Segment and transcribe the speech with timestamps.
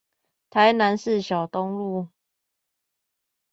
[0.49, 2.07] 台南市小東路